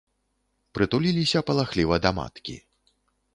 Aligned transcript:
Прытуліліся 0.77 1.39
палахліва 1.49 1.95
да 2.07 2.13
маткі. 2.21 2.57